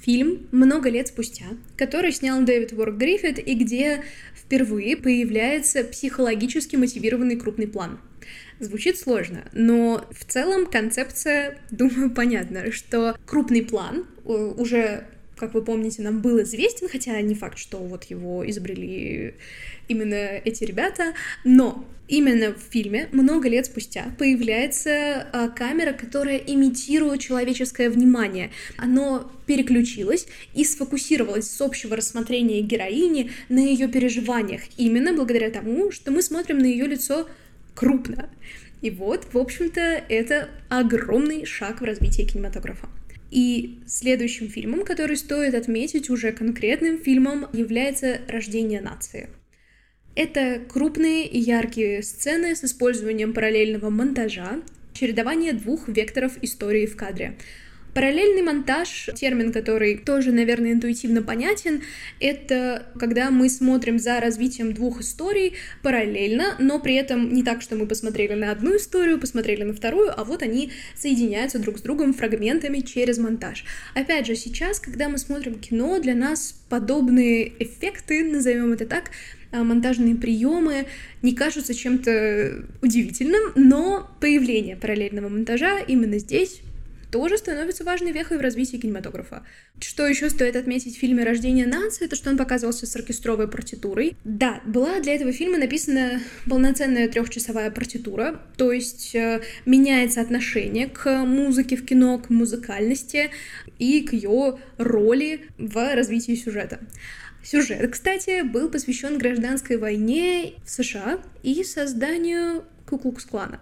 фильм 0.00 0.46
много 0.52 0.88
лет 0.88 1.08
спустя, 1.08 1.44
который 1.76 2.12
снял 2.12 2.42
Дэвид 2.42 2.72
Уорк 2.72 2.96
Гриффит, 2.96 3.38
и 3.38 3.54
где 3.54 4.04
впервые 4.34 4.96
появляется 4.96 5.84
психологически 5.84 6.76
мотивированный 6.76 7.36
крупный 7.36 7.66
план. 7.66 7.98
Звучит 8.60 8.98
сложно, 8.98 9.44
но 9.52 10.06
в 10.10 10.24
целом 10.24 10.66
концепция, 10.66 11.58
думаю, 11.70 12.10
понятна, 12.10 12.72
что 12.72 13.16
крупный 13.26 13.62
план 13.62 14.06
э, 14.24 14.28
уже 14.30 15.04
как 15.38 15.54
вы 15.54 15.62
помните, 15.62 16.02
нам 16.02 16.20
был 16.20 16.42
известен, 16.42 16.88
хотя 16.88 17.20
не 17.20 17.34
факт, 17.34 17.58
что 17.58 17.78
вот 17.78 18.04
его 18.04 18.48
изобрели 18.48 19.34
именно 19.88 20.14
эти 20.14 20.64
ребята, 20.64 21.14
но 21.44 21.84
именно 22.08 22.54
в 22.54 22.60
фильме 22.72 23.08
много 23.12 23.48
лет 23.48 23.66
спустя 23.66 24.06
появляется 24.18 25.26
а, 25.32 25.48
камера, 25.48 25.92
которая 25.92 26.38
имитирует 26.38 27.20
человеческое 27.20 27.90
внимание. 27.90 28.50
Оно 28.76 29.30
переключилось 29.46 30.26
и 30.54 30.64
сфокусировалось 30.64 31.50
с 31.50 31.60
общего 31.60 31.96
рассмотрения 31.96 32.60
героини 32.60 33.30
на 33.48 33.60
ее 33.60 33.88
переживаниях, 33.88 34.62
именно 34.76 35.12
благодаря 35.12 35.50
тому, 35.50 35.90
что 35.92 36.10
мы 36.10 36.22
смотрим 36.22 36.58
на 36.58 36.66
ее 36.66 36.86
лицо 36.86 37.28
крупно. 37.74 38.28
И 38.80 38.90
вот, 38.90 39.28
в 39.32 39.38
общем-то, 39.38 39.80
это 39.80 40.48
огромный 40.68 41.44
шаг 41.44 41.80
в 41.80 41.84
развитии 41.84 42.22
кинематографа. 42.22 42.88
И 43.30 43.80
следующим 43.86 44.48
фильмом, 44.48 44.84
который 44.84 45.16
стоит 45.16 45.54
отметить 45.54 46.08
уже 46.08 46.32
конкретным 46.32 46.98
фильмом, 46.98 47.46
является 47.52 48.20
«Рождение 48.28 48.80
нации». 48.80 49.28
Это 50.14 50.60
крупные 50.68 51.26
и 51.26 51.38
яркие 51.38 52.02
сцены 52.02 52.56
с 52.56 52.64
использованием 52.64 53.32
параллельного 53.32 53.90
монтажа, 53.90 54.62
чередование 54.92 55.52
двух 55.52 55.88
векторов 55.88 56.38
истории 56.42 56.86
в 56.86 56.96
кадре. 56.96 57.36
Параллельный 57.94 58.42
монтаж, 58.42 59.10
термин, 59.16 59.52
который 59.52 59.96
тоже, 59.96 60.30
наверное, 60.30 60.72
интуитивно 60.72 61.22
понятен, 61.22 61.82
это 62.20 62.86
когда 62.98 63.30
мы 63.30 63.48
смотрим 63.48 63.98
за 63.98 64.20
развитием 64.20 64.72
двух 64.72 65.00
историй 65.00 65.54
параллельно, 65.82 66.54
но 66.58 66.78
при 66.78 66.94
этом 66.94 67.32
не 67.32 67.42
так, 67.42 67.62
что 67.62 67.76
мы 67.76 67.86
посмотрели 67.86 68.34
на 68.34 68.52
одну 68.52 68.76
историю, 68.76 69.18
посмотрели 69.18 69.64
на 69.64 69.72
вторую, 69.72 70.12
а 70.14 70.24
вот 70.24 70.42
они 70.42 70.70
соединяются 70.94 71.58
друг 71.58 71.78
с 71.78 71.80
другом 71.80 72.14
фрагментами 72.14 72.80
через 72.80 73.18
монтаж. 73.18 73.64
Опять 73.94 74.26
же, 74.26 74.36
сейчас, 74.36 74.78
когда 74.80 75.08
мы 75.08 75.18
смотрим 75.18 75.54
кино, 75.58 75.98
для 75.98 76.14
нас 76.14 76.54
подобные 76.68 77.52
эффекты, 77.58 78.22
назовем 78.22 78.72
это 78.72 78.86
так, 78.86 79.10
а, 79.50 79.64
монтажные 79.64 80.14
приемы 80.14 80.86
не 81.22 81.34
кажутся 81.34 81.74
чем-то 81.74 82.64
удивительным, 82.82 83.52
но 83.56 84.10
появление 84.20 84.76
параллельного 84.76 85.28
монтажа 85.28 85.78
именно 85.78 86.18
здесь 86.18 86.60
тоже 87.10 87.38
становится 87.38 87.84
важной 87.84 88.12
вехой 88.12 88.38
в 88.38 88.40
развитии 88.40 88.76
кинематографа. 88.76 89.44
Что 89.80 90.06
еще 90.06 90.30
стоит 90.30 90.56
отметить 90.56 90.96
в 90.96 91.00
фильме 91.00 91.24
«Рождение 91.24 91.66
нации», 91.66 92.06
это 92.06 92.16
что 92.16 92.30
он 92.30 92.36
показывался 92.36 92.86
с 92.86 92.96
оркестровой 92.96 93.48
партитурой. 93.48 94.16
Да, 94.24 94.60
была 94.64 95.00
для 95.00 95.14
этого 95.14 95.32
фильма 95.32 95.58
написана 95.58 96.20
полноценная 96.48 97.08
трехчасовая 97.08 97.70
партитура, 97.70 98.40
то 98.56 98.72
есть 98.72 99.14
э, 99.14 99.40
меняется 99.66 100.20
отношение 100.20 100.88
к 100.88 101.24
музыке 101.24 101.76
в 101.76 101.84
кино, 101.84 102.18
к 102.18 102.30
музыкальности 102.30 103.30
и 103.78 104.02
к 104.02 104.12
ее 104.12 104.58
роли 104.76 105.46
в 105.58 105.94
развитии 105.94 106.34
сюжета. 106.34 106.80
Сюжет, 107.42 107.90
кстати, 107.90 108.42
был 108.42 108.68
посвящен 108.68 109.16
гражданской 109.16 109.76
войне 109.76 110.54
в 110.64 110.70
США 110.70 111.20
и 111.42 111.64
созданию 111.64 112.64
Куклукс-клана. 112.84 113.60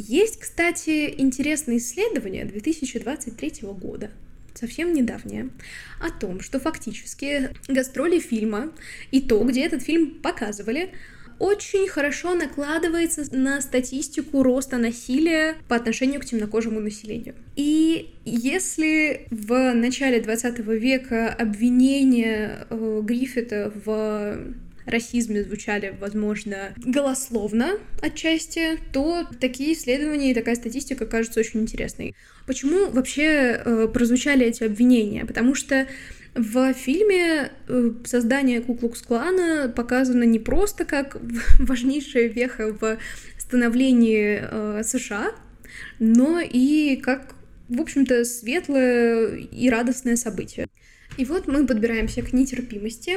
Есть, 0.00 0.38
кстати, 0.38 1.12
интересное 1.18 1.78
исследование 1.78 2.44
2023 2.44 3.62
года, 3.62 4.12
совсем 4.54 4.92
недавнее, 4.92 5.50
о 6.00 6.12
том, 6.12 6.40
что 6.40 6.60
фактически 6.60 7.50
гастроли 7.66 8.20
фильма 8.20 8.70
и 9.10 9.20
то, 9.20 9.42
где 9.42 9.64
этот 9.64 9.82
фильм 9.82 10.20
показывали, 10.22 10.92
очень 11.40 11.88
хорошо 11.88 12.36
накладывается 12.36 13.24
на 13.36 13.60
статистику 13.60 14.44
роста 14.44 14.78
насилия 14.78 15.56
по 15.66 15.74
отношению 15.74 16.20
к 16.20 16.26
темнокожему 16.26 16.78
населению. 16.78 17.34
И 17.56 18.14
если 18.24 19.26
в 19.32 19.74
начале 19.74 20.20
20 20.20 20.60
века 20.60 21.34
обвинения 21.34 22.68
э, 22.70 23.00
Гриффита 23.02 23.72
в 23.84 24.38
расизме 24.88 25.42
звучали, 25.44 25.94
возможно, 26.00 26.74
голословно 26.76 27.78
отчасти, 28.00 28.78
то 28.92 29.26
такие 29.40 29.74
исследования 29.74 30.30
и 30.30 30.34
такая 30.34 30.54
статистика 30.54 31.06
кажутся 31.06 31.40
очень 31.40 31.60
интересной. 31.60 32.14
Почему 32.46 32.90
вообще 32.90 33.60
э, 33.64 33.88
прозвучали 33.92 34.46
эти 34.46 34.64
обвинения? 34.64 35.24
Потому 35.24 35.54
что 35.54 35.86
в 36.34 36.72
фильме 36.74 37.50
э, 37.68 37.90
создание 38.04 38.60
Куклукс-клана 38.60 39.72
показано 39.74 40.24
не 40.24 40.38
просто 40.38 40.84
как 40.84 41.16
важнейшая 41.58 42.28
веха 42.28 42.72
в 42.72 42.98
становлении 43.38 44.40
э, 44.42 44.82
США, 44.84 45.32
но 45.98 46.40
и 46.40 46.96
как, 46.96 47.34
в 47.68 47.80
общем-то, 47.80 48.24
светлое 48.24 49.36
и 49.36 49.68
радостное 49.68 50.16
событие. 50.16 50.68
И 51.16 51.24
вот 51.24 51.48
мы 51.48 51.66
подбираемся 51.66 52.22
к 52.22 52.32
нетерпимости, 52.32 53.16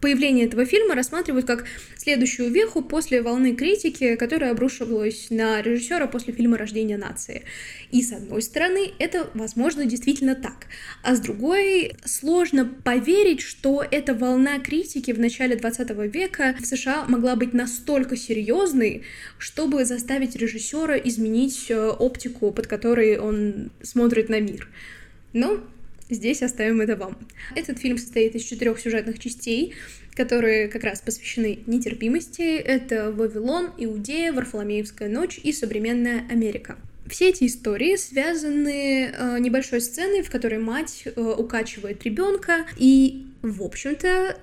появление 0.00 0.46
этого 0.46 0.64
фильма 0.64 0.94
рассматривают 0.94 1.46
как 1.46 1.64
следующую 1.96 2.50
веху 2.50 2.82
после 2.82 3.22
волны 3.22 3.54
критики, 3.54 4.16
которая 4.16 4.52
обрушивалась 4.52 5.28
на 5.30 5.60
режиссера 5.62 6.06
после 6.06 6.32
фильма 6.32 6.56
«Рождение 6.58 6.98
нации». 6.98 7.44
И 7.90 8.02
с 8.02 8.12
одной 8.12 8.42
стороны, 8.42 8.92
это, 8.98 9.30
возможно, 9.34 9.86
действительно 9.86 10.34
так. 10.34 10.66
А 11.02 11.14
с 11.14 11.20
другой, 11.20 11.96
сложно 12.04 12.64
поверить, 12.64 13.40
что 13.40 13.84
эта 13.90 14.14
волна 14.14 14.58
критики 14.58 15.10
в 15.12 15.18
начале 15.18 15.56
20 15.56 15.90
века 16.12 16.54
в 16.60 16.66
США 16.66 17.04
могла 17.08 17.36
быть 17.36 17.52
настолько 17.52 18.16
серьезной, 18.16 19.02
чтобы 19.38 19.84
заставить 19.84 20.36
режиссера 20.36 20.96
изменить 20.96 21.66
э, 21.70 21.88
оптику, 21.88 22.52
под 22.52 22.66
которой 22.66 23.18
он 23.18 23.70
смотрит 23.82 24.28
на 24.28 24.40
мир. 24.40 24.68
Но 25.32 25.60
Здесь 26.08 26.42
оставим 26.42 26.80
это 26.80 26.96
вам. 26.96 27.18
Этот 27.54 27.78
фильм 27.78 27.98
состоит 27.98 28.34
из 28.34 28.42
четырех 28.42 28.78
сюжетных 28.78 29.18
частей, 29.18 29.74
которые 30.14 30.68
как 30.68 30.84
раз 30.84 31.00
посвящены 31.00 31.60
нетерпимости. 31.66 32.56
Это 32.58 33.10
Вавилон, 33.10 33.70
Иудея, 33.76 34.32
Варфоломеевская 34.32 35.08
ночь 35.08 35.38
и 35.42 35.52
современная 35.52 36.24
Америка. 36.30 36.76
Все 37.08 37.28
эти 37.28 37.46
истории 37.46 37.96
связаны 37.96 39.12
э, 39.12 39.38
небольшой 39.38 39.80
сценой, 39.80 40.22
в 40.22 40.30
которой 40.30 40.58
мать 40.58 41.04
э, 41.04 41.20
укачивает 41.20 42.02
ребенка, 42.04 42.66
и, 42.76 43.26
в 43.42 43.62
общем-то, 43.62 44.36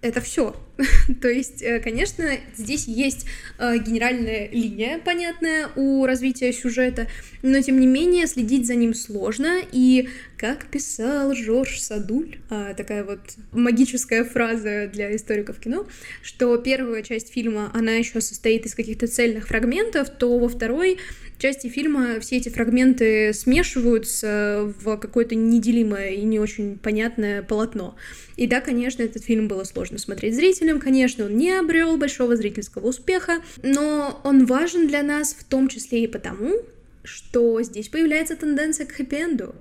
это 0.00 0.20
все. 0.20 0.56
То 1.22 1.28
есть, 1.28 1.62
э, 1.62 1.80
конечно, 1.80 2.24
здесь 2.54 2.86
есть 2.86 3.26
э, 3.58 3.78
генеральная 3.78 4.48
линия, 4.50 4.98
понятная 4.98 5.68
у 5.74 6.04
развития 6.04 6.52
сюжета, 6.52 7.08
но 7.42 7.60
тем 7.62 7.80
не 7.80 7.86
менее 7.86 8.26
следить 8.26 8.66
за 8.66 8.74
ним 8.74 8.94
сложно, 8.94 9.60
и 9.72 10.08
как 10.36 10.66
писал 10.66 11.34
Жорж 11.34 11.80
Садуль, 11.80 12.38
а, 12.50 12.74
такая 12.74 13.04
вот 13.04 13.20
магическая 13.52 14.24
фраза 14.24 14.90
для 14.92 15.14
историков 15.16 15.58
кино, 15.58 15.86
что 16.22 16.56
первая 16.58 17.02
часть 17.02 17.32
фильма, 17.32 17.70
она 17.72 17.92
еще 17.92 18.20
состоит 18.20 18.66
из 18.66 18.74
каких-то 18.74 19.06
цельных 19.06 19.48
фрагментов, 19.48 20.10
то 20.10 20.38
во 20.38 20.48
второй 20.48 20.98
части 21.38 21.68
фильма 21.68 22.20
все 22.20 22.36
эти 22.36 22.48
фрагменты 22.48 23.32
смешиваются 23.32 24.72
в 24.80 24.96
какое-то 24.96 25.34
неделимое 25.34 26.10
и 26.10 26.22
не 26.22 26.38
очень 26.38 26.78
понятное 26.78 27.42
полотно. 27.42 27.96
И 28.36 28.46
да, 28.46 28.60
конечно, 28.60 29.02
этот 29.02 29.24
фильм 29.24 29.48
было 29.48 29.64
сложно 29.64 29.98
смотреть 29.98 30.34
зрителям, 30.34 30.65
конечно, 30.80 31.26
он 31.26 31.36
не 31.36 31.52
обрел 31.52 31.96
большого 31.96 32.36
зрительского 32.36 32.88
успеха, 32.88 33.42
но 33.62 34.20
он 34.24 34.46
важен 34.46 34.86
для 34.88 35.02
нас 35.02 35.34
в 35.34 35.44
том 35.44 35.68
числе 35.68 36.04
и 36.04 36.06
потому, 36.06 36.56
что 37.04 37.62
здесь 37.62 37.88
появляется 37.88 38.36
тенденция 38.36 38.86
к 38.86 38.92
хэппи-энду 38.92 39.54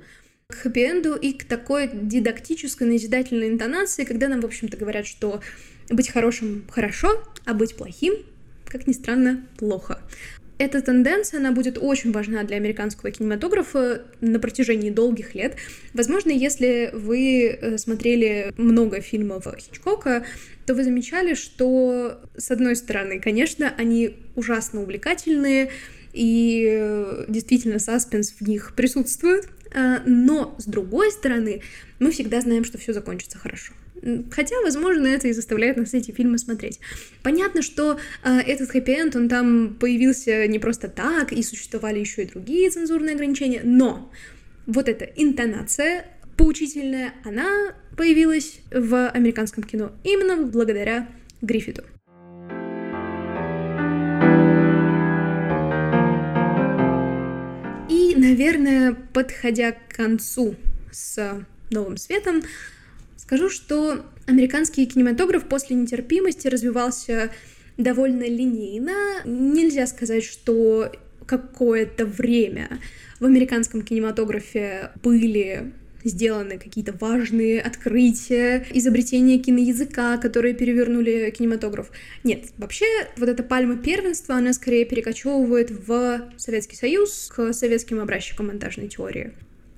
к 0.47 0.53
хэппи-энду 0.53 1.15
и 1.15 1.33
к 1.33 1.43
такой 1.45 1.89
дидактической, 1.91 2.83
назидательной 2.83 3.49
интонации, 3.49 4.03
когда 4.03 4.27
нам, 4.27 4.41
в 4.41 4.45
общем-то, 4.45 4.77
говорят, 4.77 5.07
что 5.07 5.41
быть 5.89 6.09
хорошим 6.09 6.65
хорошо, 6.69 7.23
а 7.45 7.53
быть 7.53 7.75
плохим, 7.75 8.13
как 8.65 8.87
ни 8.87 8.93
странно, 8.93 9.45
плохо. 9.57 9.99
Эта 10.57 10.81
тенденция, 10.81 11.39
она 11.39 11.51
будет 11.51 11.77
очень 11.77 12.13
важна 12.13 12.43
для 12.43 12.55
американского 12.55 13.11
кинематографа 13.11 14.03
на 14.21 14.39
протяжении 14.39 14.89
долгих 14.89 15.35
лет. 15.35 15.57
Возможно, 15.93 16.29
если 16.29 16.91
вы 16.93 17.47
э, 17.47 17.77
смотрели 17.77 18.53
много 18.55 19.01
фильмов 19.01 19.47
Хичкока, 19.57 20.25
то 20.65 20.73
вы 20.73 20.83
замечали, 20.83 21.33
что, 21.35 22.19
с 22.35 22.51
одной 22.51 22.75
стороны, 22.75 23.19
конечно, 23.19 23.73
они 23.77 24.17
ужасно 24.35 24.81
увлекательные, 24.81 25.71
и 26.13 26.65
э, 26.67 27.25
действительно 27.27 27.77
саспенс 27.77 28.31
в 28.39 28.47
них 28.47 28.73
присутствует, 28.75 29.49
а, 29.73 30.01
но, 30.05 30.55
с 30.57 30.65
другой 30.65 31.11
стороны, 31.11 31.61
мы 31.99 32.11
всегда 32.11 32.39
знаем, 32.41 32.63
что 32.63 32.77
все 32.77 32.93
закончится 32.93 33.37
хорошо. 33.37 33.73
Хотя, 34.31 34.55
возможно, 34.61 35.07
это 35.07 35.27
и 35.27 35.33
заставляет 35.33 35.77
нас 35.77 35.93
эти 35.93 36.11
фильмы 36.11 36.37
смотреть. 36.37 36.79
Понятно, 37.23 37.61
что 37.61 37.99
э, 38.23 38.39
этот 38.39 38.69
хэппи-энд, 38.69 39.15
он 39.15 39.27
там 39.27 39.75
появился 39.79 40.47
не 40.47 40.59
просто 40.59 40.87
так, 40.87 41.33
и 41.33 41.41
существовали 41.43 41.99
еще 41.99 42.23
и 42.23 42.27
другие 42.27 42.69
цензурные 42.69 43.15
ограничения, 43.15 43.61
но 43.63 44.11
вот 44.67 44.89
эта 44.89 45.05
интонация 45.05 46.05
поучительная, 46.37 47.13
она 47.23 47.75
появилась 47.97 48.59
в 48.71 49.09
американском 49.09 49.63
кино 49.63 49.91
именно 50.03 50.37
благодаря 50.45 51.07
Гриффиту. 51.41 51.83
И, 57.89 58.15
наверное, 58.15 58.93
подходя 59.13 59.71
к 59.71 59.95
концу 59.95 60.55
с 60.91 61.45
новым 61.71 61.97
светом, 61.97 62.41
Скажу, 63.25 63.49
что 63.49 64.05
американский 64.27 64.85
кинематограф 64.85 65.45
после 65.45 65.75
нетерпимости 65.75 66.47
развивался 66.47 67.31
довольно 67.75 68.23
линейно. 68.23 68.93
Нельзя 69.25 69.87
сказать, 69.87 70.23
что 70.23 70.91
какое-то 71.25 72.05
время 72.05 72.79
в 73.19 73.25
американском 73.25 73.81
кинематографе 73.81 74.91
были 75.01 75.73
сделаны 76.05 76.57
какие-то 76.57 76.93
важные 76.93 77.59
открытия, 77.59 78.65
изобретения 78.71 79.39
киноязыка, 79.39 80.17
которые 80.17 80.53
перевернули 80.53 81.33
кинематограф. 81.37 81.91
Нет, 82.23 82.45
вообще 82.57 82.85
вот 83.17 83.27
эта 83.27 83.43
пальма 83.43 83.75
первенства, 83.75 84.35
она 84.35 84.53
скорее 84.53 84.85
перекочевывает 84.85 85.71
в 85.71 86.29
Советский 86.37 86.77
Союз 86.77 87.31
к 87.35 87.51
советским 87.51 87.99
образчикам 87.99 88.47
монтажной 88.47 88.87
теории. 88.87 89.33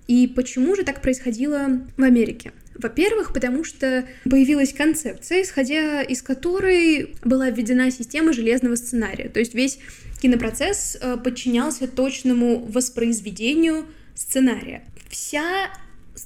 И 0.07 0.27
почему 0.27 0.75
же 0.75 0.83
так 0.83 1.01
происходило 1.01 1.81
в 1.97 2.03
Америке? 2.03 2.53
Во-первых, 2.75 3.33
потому 3.33 3.63
что 3.63 4.05
появилась 4.23 4.71
концепция, 4.71 5.41
исходя 5.41 6.01
из 6.01 6.21
которой 6.21 7.15
была 7.23 7.49
введена 7.49 7.91
система 7.91 8.31
железного 8.33 8.75
сценария. 8.75 9.29
То 9.29 9.39
есть 9.39 9.53
весь 9.53 9.79
кинопроцесс 10.21 10.97
э, 10.99 11.17
подчинялся 11.17 11.87
точному 11.87 12.59
воспроизведению 12.59 13.85
сценария. 14.15 14.83
Вся 15.09 15.69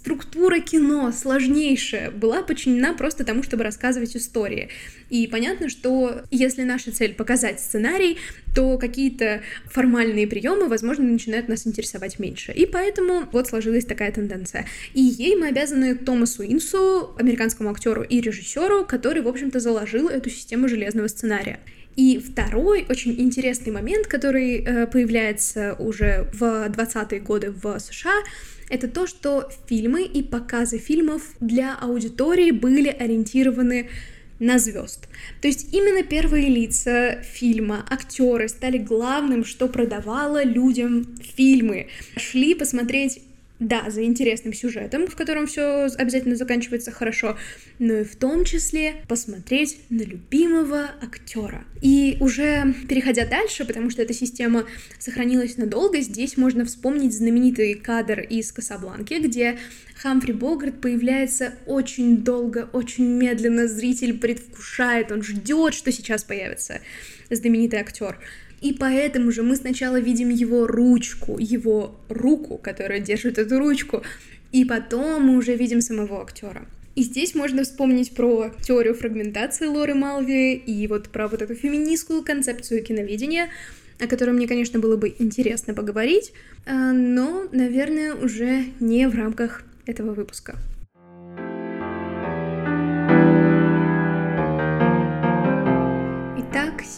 структура 0.01 0.59
кино 0.59 1.11
сложнейшая 1.11 2.09
была 2.09 2.41
подчинена 2.41 2.93
просто 2.93 3.23
тому, 3.23 3.43
чтобы 3.43 3.63
рассказывать 3.63 4.17
истории. 4.17 4.69
И 5.11 5.27
понятно, 5.27 5.69
что 5.69 6.23
если 6.31 6.63
наша 6.63 6.91
цель 6.91 7.13
показать 7.13 7.59
сценарий, 7.59 8.17
то 8.55 8.79
какие-то 8.79 9.41
формальные 9.65 10.25
приемы, 10.25 10.67
возможно, 10.67 11.03
начинают 11.03 11.47
нас 11.49 11.67
интересовать 11.67 12.17
меньше. 12.17 12.51
И 12.51 12.65
поэтому 12.65 13.27
вот 13.31 13.47
сложилась 13.47 13.85
такая 13.85 14.11
тенденция. 14.11 14.65
И 14.95 15.01
ей 15.01 15.35
мы 15.35 15.49
обязаны 15.49 15.93
Томасу 15.93 16.43
Инсу, 16.43 17.13
американскому 17.19 17.69
актеру 17.69 18.01
и 18.01 18.21
режиссеру, 18.21 18.85
который, 18.85 19.21
в 19.21 19.27
общем-то, 19.27 19.59
заложил 19.59 20.07
эту 20.07 20.31
систему 20.31 20.67
железного 20.67 21.09
сценария. 21.09 21.59
И 21.95 22.17
второй 22.17 22.87
очень 22.89 23.21
интересный 23.21 23.71
момент, 23.71 24.07
который 24.07 24.63
э, 24.63 24.87
появляется 24.87 25.75
уже 25.77 26.27
в 26.33 26.69
20-е 26.69 27.19
годы 27.19 27.51
в 27.51 27.79
США, 27.79 28.23
это 28.71 28.87
то, 28.87 29.05
что 29.05 29.49
фильмы 29.67 30.03
и 30.03 30.23
показы 30.23 30.77
фильмов 30.77 31.21
для 31.39 31.75
аудитории 31.75 32.51
были 32.51 32.87
ориентированы 32.87 33.89
на 34.39 34.57
звезд. 34.57 35.07
То 35.41 35.47
есть 35.47 35.73
именно 35.73 36.03
первые 36.03 36.47
лица 36.47 37.21
фильма, 37.21 37.85
актеры 37.89 38.47
стали 38.47 38.77
главным, 38.77 39.45
что 39.45 39.67
продавало 39.67 40.43
людям 40.43 41.15
фильмы. 41.35 41.87
Шли 42.15 42.55
посмотреть 42.55 43.21
да, 43.61 43.91
за 43.91 44.03
интересным 44.03 44.53
сюжетом, 44.53 45.05
в 45.05 45.15
котором 45.15 45.45
все 45.45 45.85
обязательно 45.95 46.35
заканчивается 46.35 46.91
хорошо, 46.91 47.37
но 47.77 47.93
и 47.93 48.03
в 48.03 48.15
том 48.15 48.43
числе 48.43 48.95
посмотреть 49.07 49.77
на 49.91 50.01
любимого 50.01 50.89
актера. 50.99 51.63
И 51.79 52.17
уже 52.19 52.73
переходя 52.89 53.25
дальше, 53.25 53.63
потому 53.63 53.91
что 53.91 54.01
эта 54.01 54.13
система 54.13 54.65
сохранилась 54.97 55.57
надолго, 55.57 56.01
здесь 56.01 56.37
можно 56.37 56.65
вспомнить 56.65 57.13
знаменитый 57.13 57.75
кадр 57.75 58.21
из 58.21 58.51
Касабланки, 58.51 59.13
где 59.13 59.59
Хамфри 59.95 60.33
Богарт 60.33 60.81
появляется 60.81 61.53
очень 61.67 62.17
долго, 62.17 62.67
очень 62.73 63.05
медленно, 63.05 63.67
зритель 63.67 64.17
предвкушает, 64.17 65.11
он 65.11 65.21
ждет, 65.21 65.75
что 65.75 65.91
сейчас 65.91 66.23
появится 66.23 66.81
знаменитый 67.29 67.79
актер. 67.79 68.17
И 68.61 68.73
поэтому 68.73 69.31
же 69.31 69.41
мы 69.41 69.55
сначала 69.55 69.99
видим 69.99 70.29
его 70.29 70.67
ручку, 70.67 71.37
его 71.39 71.95
руку, 72.09 72.57
которая 72.57 72.99
держит 72.99 73.39
эту 73.39 73.57
ручку, 73.57 74.03
и 74.51 74.65
потом 74.65 75.23
мы 75.23 75.37
уже 75.37 75.55
видим 75.55 75.81
самого 75.81 76.21
актера. 76.21 76.65
И 76.95 77.03
здесь 77.03 77.35
можно 77.35 77.63
вспомнить 77.63 78.13
про 78.13 78.51
теорию 78.61 78.93
фрагментации 78.93 79.65
Лоры 79.65 79.95
Малви 79.95 80.55
и 80.55 80.87
вот 80.87 81.09
про 81.09 81.27
вот 81.27 81.41
эту 81.41 81.55
феминистскую 81.55 82.23
концепцию 82.23 82.83
киноведения, 82.83 83.49
о 83.99 84.07
которой 84.07 84.31
мне, 84.31 84.47
конечно, 84.47 84.79
было 84.79 84.97
бы 84.97 85.13
интересно 85.17 85.73
поговорить, 85.73 86.33
а, 86.65 86.91
но, 86.91 87.47
наверное, 87.51 88.13
уже 88.13 88.65
не 88.79 89.07
в 89.07 89.15
рамках 89.15 89.63
этого 89.85 90.13
выпуска. 90.13 90.57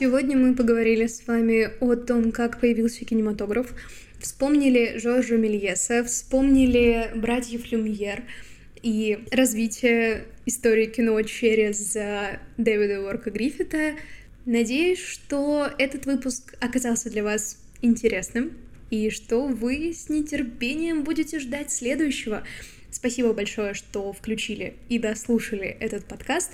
Сегодня 0.03 0.37
мы 0.37 0.53
поговорили 0.53 1.07
с 1.07 1.25
вами 1.27 1.69
о 1.79 1.95
том, 1.95 2.33
как 2.33 2.59
появился 2.59 3.05
кинематограф, 3.05 3.73
вспомнили 4.19 4.97
Жоржа 4.97 5.37
Мельеса, 5.37 6.03
вспомнили 6.03 7.09
братьев 7.15 7.71
Люмьер 7.71 8.23
и 8.81 9.19
развитие 9.31 10.25
истории 10.45 10.87
кино 10.87 11.21
через 11.21 11.93
Дэвида 12.57 12.99
Уорка 12.99 13.31
Гриффита. 13.31 13.93
Надеюсь, 14.45 14.99
что 14.99 15.69
этот 15.77 16.05
выпуск 16.05 16.53
оказался 16.59 17.09
для 17.09 17.23
вас 17.23 17.63
интересным 17.81 18.51
и 18.89 19.09
что 19.09 19.47
вы 19.47 19.93
с 19.93 20.09
нетерпением 20.09 21.05
будете 21.05 21.39
ждать 21.39 21.71
следующего. 21.71 22.43
Спасибо 22.91 23.31
большое, 23.31 23.73
что 23.73 24.11
включили 24.11 24.73
и 24.89 24.99
дослушали 24.99 25.77
этот 25.79 26.03
подкаст. 26.03 26.51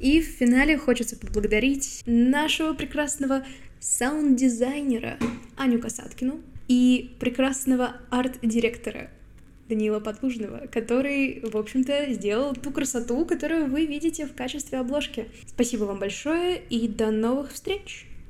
И 0.00 0.20
в 0.20 0.26
финале 0.26 0.78
хочется 0.78 1.16
поблагодарить 1.16 2.02
нашего 2.06 2.72
прекрасного 2.72 3.44
саунд-дизайнера 3.80 5.18
Аню 5.56 5.80
Касаткину 5.80 6.40
и 6.68 7.16
прекрасного 7.18 7.96
арт-директора 8.10 9.10
Данила 9.68 10.00
Подлужного, 10.00 10.66
который, 10.66 11.40
в 11.42 11.56
общем-то, 11.56 12.12
сделал 12.12 12.54
ту 12.54 12.70
красоту, 12.70 13.24
которую 13.26 13.66
вы 13.66 13.86
видите 13.86 14.26
в 14.26 14.34
качестве 14.34 14.78
обложки. 14.78 15.28
Спасибо 15.46 15.84
вам 15.84 15.98
большое 15.98 16.60
и 16.70 16.88
до 16.88 17.10
новых 17.10 17.52
встреч! 17.52 18.07